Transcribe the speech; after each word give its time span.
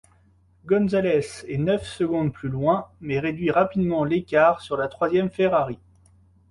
González 0.65 1.45
est 1.47 1.59
neuf 1.59 1.85
secondes 1.87 2.33
plus 2.33 2.49
loin, 2.49 2.87
mais 3.01 3.19
réduit 3.19 3.51
rapidement 3.51 4.03
l'écart 4.03 4.59
sur 4.59 4.75
la 4.75 4.87
troisième 4.87 5.29
Ferrari. 5.29 5.77